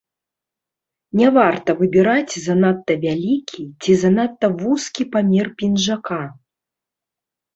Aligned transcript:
Не 1.19 1.27
варта 1.35 1.69
выбіраць 1.81 2.33
занадта 2.45 2.93
вялікі 3.03 3.63
ці 3.81 3.91
занадта 4.03 4.45
вузкі 4.61 5.03
памер 5.17 5.47
пінжака. 5.59 6.21